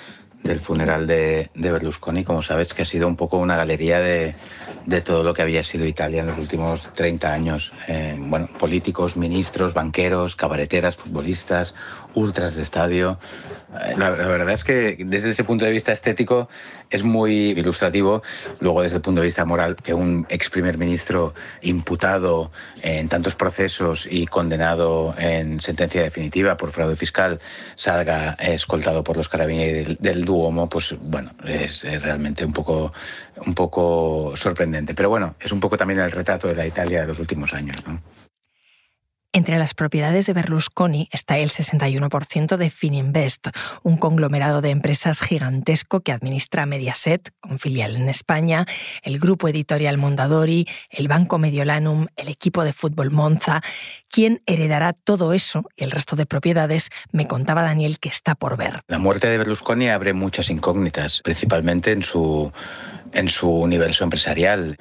del 0.42 0.60
funeral 0.60 1.06
de, 1.06 1.50
de 1.54 1.70
Berlusconi, 1.70 2.24
como 2.24 2.42
sabes, 2.42 2.74
que 2.74 2.82
ha 2.82 2.86
sido 2.86 3.08
un 3.08 3.16
poco 3.16 3.38
una 3.38 3.56
galería 3.56 4.00
de, 4.00 4.34
de 4.86 5.00
todo 5.00 5.22
lo 5.22 5.34
que 5.34 5.42
había 5.42 5.62
sido 5.64 5.84
Italia 5.84 6.20
en 6.20 6.28
los 6.28 6.38
últimos 6.38 6.92
30 6.94 7.32
años. 7.32 7.72
Eh, 7.88 8.16
bueno, 8.18 8.48
políticos, 8.58 9.16
ministros, 9.16 9.74
banqueros, 9.74 10.36
cabareteras, 10.36 10.96
futbolistas, 10.96 11.74
ultras 12.14 12.54
de 12.54 12.62
estadio. 12.62 13.18
La, 13.96 14.10
verdad 14.10 14.52
es 14.52 14.64
que 14.64 14.96
desde 14.98 15.30
ese 15.30 15.44
punto 15.44 15.64
de 15.64 15.70
vista 15.70 15.92
estético 15.92 16.48
es 16.90 17.02
muy 17.02 17.50
ilustrativo. 17.50 18.22
Luego, 18.60 18.82
desde 18.82 18.96
el 18.96 19.02
punto 19.02 19.20
de 19.20 19.26
vista 19.26 19.44
moral, 19.44 19.76
que 19.76 19.94
un 19.94 20.26
ex 20.28 20.50
primer 20.50 20.78
ministro 20.78 21.34
imputado 21.62 22.50
en 22.82 23.08
tantos 23.08 23.36
procesos 23.36 24.06
y 24.10 24.26
condenado 24.26 25.14
en 25.18 25.60
sentencia 25.60 26.02
definitiva 26.02 26.56
por 26.56 26.70
fraude 26.72 26.96
fiscal 26.96 27.40
salga 27.74 28.32
escoltado 28.34 29.02
por 29.04 29.16
los 29.16 29.28
carabineros 29.28 29.86
del, 29.86 29.96
del 30.00 30.24
Duomo, 30.24 30.68
pues 30.68 30.94
bueno, 31.00 31.30
es, 31.44 31.84
es 31.84 32.02
realmente 32.02 32.44
un 32.44 32.52
poco, 32.52 32.92
un 33.44 33.54
poco 33.54 34.32
sorprendente. 34.36 34.94
Pero 34.94 35.08
bueno, 35.08 35.34
es 35.40 35.52
un 35.52 35.60
poco 35.60 35.76
también 35.76 36.00
el 36.00 36.10
retrato 36.10 36.48
de 36.48 36.54
la 36.54 36.66
Italia 36.66 37.02
de 37.02 37.06
los 37.06 37.18
últimos 37.18 37.52
años. 37.52 37.76
¿no? 37.86 38.00
Entre 39.36 39.58
las 39.58 39.74
propiedades 39.74 40.24
de 40.24 40.32
Berlusconi 40.32 41.10
está 41.12 41.36
el 41.36 41.50
61% 41.50 42.56
de 42.56 42.70
Fininvest, 42.70 43.48
un 43.82 43.98
conglomerado 43.98 44.62
de 44.62 44.70
empresas 44.70 45.20
gigantesco 45.20 46.00
que 46.00 46.12
administra 46.12 46.64
Mediaset, 46.64 47.32
con 47.40 47.58
filial 47.58 47.96
en 47.96 48.08
España, 48.08 48.64
el 49.02 49.18
grupo 49.18 49.46
editorial 49.48 49.98
Mondadori, 49.98 50.66
el 50.88 51.08
Banco 51.08 51.36
Mediolanum, 51.36 52.06
el 52.16 52.28
equipo 52.28 52.64
de 52.64 52.72
fútbol 52.72 53.10
Monza. 53.10 53.60
¿Quién 54.08 54.40
heredará 54.46 54.94
todo 54.94 55.34
eso 55.34 55.64
y 55.76 55.84
el 55.84 55.90
resto 55.90 56.16
de 56.16 56.24
propiedades? 56.24 56.88
Me 57.12 57.28
contaba 57.28 57.62
Daniel 57.62 57.98
que 57.98 58.08
está 58.08 58.36
por 58.36 58.56
ver. 58.56 58.80
La 58.88 58.96
muerte 58.96 59.28
de 59.28 59.36
Berlusconi 59.36 59.90
abre 59.90 60.14
muchas 60.14 60.48
incógnitas, 60.48 61.20
principalmente 61.22 61.92
en 61.92 62.02
su 62.02 62.50
en 63.12 63.28
su 63.28 63.50
universo 63.50 64.04
empresarial. 64.04 64.76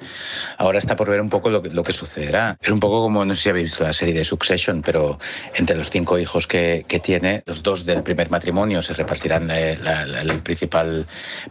Ahora 0.58 0.78
está 0.78 0.96
por 0.96 1.10
ver 1.10 1.20
un 1.20 1.28
poco 1.28 1.50
lo 1.50 1.62
que, 1.62 1.92
sucederá. 1.92 2.56
Es 2.60 2.70
un 2.70 2.80
poco 2.80 3.02
como, 3.02 3.24
no 3.24 3.34
sé 3.34 3.42
si 3.42 3.48
habéis 3.48 3.64
visto 3.64 3.84
la 3.84 3.92
serie 3.92 4.14
de 4.14 4.24
Succession, 4.24 4.82
pero 4.82 5.18
entre 5.54 5.76
los 5.76 5.90
cinco 5.90 6.18
hijos 6.18 6.46
que, 6.46 6.84
que 6.86 6.98
tiene, 6.98 7.42
los 7.46 7.62
dos 7.62 7.86
del 7.86 8.02
primer 8.02 8.30
matrimonio 8.30 8.82
se 8.82 8.94
repartirán 8.94 9.50
el 9.50 10.42
principal 10.42 11.06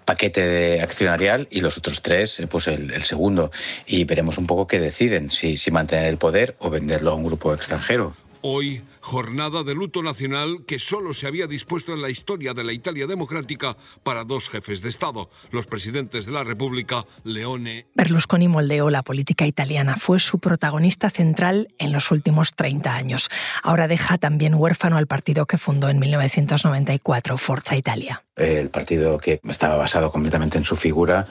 paquete 0.05 0.46
de 0.46 0.82
accionarial 0.82 1.48
y 1.50 1.62
los 1.62 1.77
otros 1.77 2.01
tres, 2.01 2.41
pues 2.50 2.67
el, 2.67 2.91
el, 2.91 3.03
segundo. 3.03 3.51
Y 3.86 4.03
veremos 4.03 4.38
un 4.38 4.48
poco 4.48 4.67
qué 4.67 4.79
deciden, 4.79 5.29
si, 5.29 5.58
si 5.58 5.72
mantener 5.72 6.05
el 6.05 6.17
poder 6.17 6.55
o 6.60 6.70
venderlo 6.70 7.12
a 7.12 7.15
un 7.15 7.25
grupo 7.25 7.53
extranjero. 7.53 8.15
Hoy, 8.41 8.84
jornada 9.06 9.62
de 9.62 9.76
luto 9.76 10.02
nacional 10.02 10.66
que 10.66 10.80
solo 10.80 11.14
se 11.14 11.28
había 11.28 11.46
dispuesto 11.46 11.94
en 11.94 12.02
la 12.02 12.10
historia 12.10 12.56
de 12.56 12.64
la 12.64 12.74
Italia 12.74 13.06
democrática 13.06 13.78
para 14.02 14.24
dos 14.24 14.50
jefes 14.50 14.82
de 14.82 14.90
Estado, 14.90 15.30
los 15.52 15.68
presidentes 15.68 16.26
de 16.26 16.32
la 16.32 16.44
República, 16.44 17.06
Leone. 17.24 17.86
Berlusconi 17.94 18.48
moldeó 18.48 18.90
la 18.90 19.04
política 19.04 19.46
italiana, 19.46 19.96
fue 19.96 20.20
su 20.20 20.40
protagonista 20.40 21.12
central 21.12 21.68
en 21.78 21.92
los 21.92 22.10
últimos 22.10 22.56
30 22.56 22.96
años. 22.96 23.30
Ahora 23.62 23.88
deja 23.88 24.18
también 24.18 24.56
huérfano 24.56 24.98
al 24.98 25.06
partido 25.06 25.46
que 25.46 25.60
fundó 25.60 25.90
en 25.90 26.00
1994, 26.00 27.38
Forza 27.38 27.76
Italia. 27.76 28.24
El 28.36 28.70
partido 28.70 29.18
que 29.18 29.40
estaba 29.48 29.78
basado 29.78 30.12
completamente 30.12 30.58
en 30.58 30.66
su 30.66 30.76
figura 30.76 31.26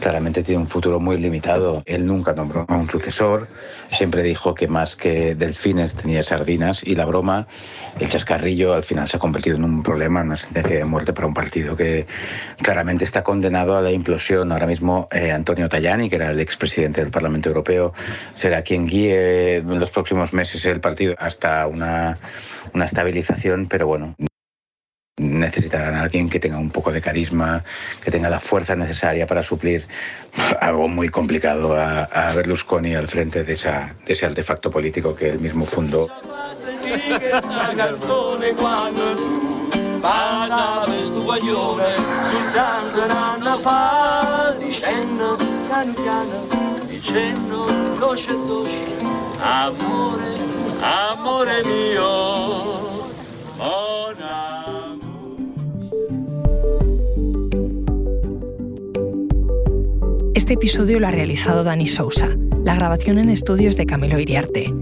claramente 0.00 0.42
tiene 0.42 0.60
un 0.60 0.68
futuro 0.68 0.98
muy 0.98 1.16
limitado. 1.16 1.84
Él 1.86 2.06
nunca 2.06 2.32
nombró 2.32 2.64
a 2.66 2.74
un 2.74 2.90
sucesor, 2.90 3.46
siempre 3.92 4.24
dijo 4.24 4.52
que 4.54 4.66
más 4.66 4.96
que 4.96 5.36
delfines 5.36 5.94
tenía 5.94 6.24
sardinas 6.24 6.82
y 6.82 6.96
la 6.96 7.04
broma, 7.10 7.46
el 7.98 8.08
chascarrillo 8.08 8.74
al 8.74 8.82
final 8.82 9.08
se 9.08 9.16
ha 9.16 9.20
convertido 9.20 9.56
en 9.56 9.64
un 9.64 9.82
problema, 9.82 10.20
en 10.20 10.28
una 10.28 10.36
sentencia 10.36 10.76
de 10.76 10.84
muerte 10.84 11.12
para 11.12 11.26
un 11.26 11.34
partido 11.34 11.76
que 11.76 12.06
claramente 12.62 13.04
está 13.04 13.22
condenado 13.22 13.76
a 13.76 13.82
la 13.82 13.90
implosión. 13.90 14.52
Ahora 14.52 14.66
mismo 14.66 15.08
eh, 15.10 15.32
Antonio 15.32 15.68
Tajani, 15.68 16.08
que 16.08 16.16
era 16.16 16.30
el 16.30 16.40
expresidente 16.40 17.00
del 17.02 17.10
Parlamento 17.10 17.48
Europeo, 17.48 17.92
será 18.34 18.62
quien 18.62 18.86
guíe 18.86 19.56
en 19.56 19.80
los 19.80 19.90
próximos 19.90 20.32
meses 20.32 20.64
el 20.64 20.80
partido 20.80 21.14
hasta 21.18 21.66
una, 21.66 22.18
una 22.72 22.84
estabilización, 22.84 23.66
pero 23.66 23.86
bueno, 23.86 24.14
necesitarán 25.20 25.94
alguien 25.94 26.30
que 26.30 26.40
tenga 26.40 26.58
un 26.58 26.70
poco 26.70 26.90
de 26.90 27.00
carisma, 27.00 27.62
que 28.02 28.10
tenga 28.10 28.30
la 28.30 28.40
fuerza 28.40 28.74
necesaria 28.74 29.26
para 29.26 29.42
suplir 29.42 29.86
algo 30.60 30.88
muy 30.88 31.08
complicado 31.08 31.76
a, 31.76 32.04
a 32.04 32.34
Berlusconi 32.34 32.94
al 32.94 33.08
frente 33.08 33.44
de, 33.44 33.52
esa, 33.52 33.94
de 34.06 34.14
ese 34.14 34.26
artefacto 34.26 34.70
político 34.70 35.14
que 35.14 35.28
él 35.28 35.38
mismo 35.38 35.66
fundó. 35.66 36.08
Amore, 49.42 50.34
amore 50.82 51.64
mio. 51.64 53.89
Este 60.50 60.66
episodio 60.66 60.98
lo 60.98 61.06
ha 61.06 61.12
realizado 61.12 61.62
Dani 61.62 61.86
Sousa. 61.86 62.28
La 62.64 62.74
grabación 62.74 63.18
en 63.18 63.30
estudios 63.30 63.76
de 63.76 63.86
Camilo 63.86 64.18
Iriarte. 64.18 64.74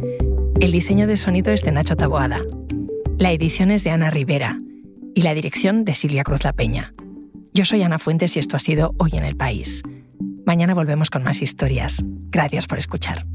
El 0.61 0.73
diseño 0.73 1.07
de 1.07 1.19
sonido 1.19 1.53
es 1.53 1.63
de 1.63 1.73
Nacho 1.73 1.95
Taboada. 1.95 2.41
La 3.19 3.33
edición 3.33 3.71
es 3.71 3.85
de 3.85 3.91
Ana 3.91 4.09
Rivera. 4.09 4.59
Y 5.15 5.21
la 5.21 5.35
dirección 5.35 5.85
de 5.85 5.95
Silvia 5.95 6.25
Cruz 6.25 6.43
La 6.43 6.55
Peña. 6.55 6.95
Yo 7.53 7.67
soy 7.67 7.83
Ana 7.83 7.99
Fuentes 7.99 8.35
y 8.37 8.39
esto 8.39 8.57
ha 8.57 8.61
sido 8.61 8.95
Hoy 8.97 9.11
en 9.13 9.25
el 9.25 9.37
País. 9.37 9.83
Mañana 10.47 10.73
volvemos 10.73 11.11
con 11.11 11.23
más 11.23 11.43
historias. 11.43 12.03
Gracias 12.31 12.67
por 12.67 12.79
escuchar. 12.79 13.27